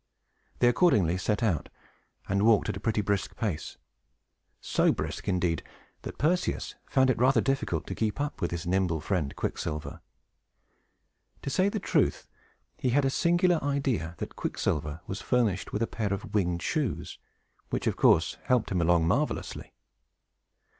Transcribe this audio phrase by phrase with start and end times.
[0.57, 1.69] They accordingly set out,
[2.27, 3.77] and walked at a pretty brisk pace;
[4.59, 5.61] so brisk, indeed,
[6.01, 10.01] that Perseus found it rather difficult to keep up with his nimble friend Quicksilver.
[11.43, 12.27] To say the truth,
[12.79, 17.19] he had a singular idea that Quicksilver was furnished with a pair of winged shoes,
[17.69, 19.71] which, of course, helped him along marvelously.